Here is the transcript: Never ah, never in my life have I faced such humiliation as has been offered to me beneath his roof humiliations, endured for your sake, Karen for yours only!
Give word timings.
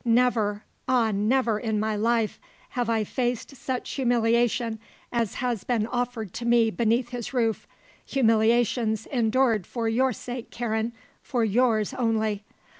Never 0.03 0.63
ah, 0.87 1.11
never 1.11 1.59
in 1.59 1.79
my 1.79 1.95
life 1.95 2.39
have 2.69 2.89
I 2.89 3.03
faced 3.03 3.55
such 3.55 3.91
humiliation 3.91 4.79
as 5.11 5.35
has 5.35 5.63
been 5.63 5.85
offered 5.85 6.33
to 6.33 6.45
me 6.47 6.71
beneath 6.71 7.09
his 7.09 7.35
roof 7.35 7.67
humiliations, 8.03 9.05
endured 9.05 9.67
for 9.67 9.87
your 9.87 10.11
sake, 10.11 10.49
Karen 10.49 10.91
for 11.21 11.43
yours 11.45 11.93
only! 11.93 12.43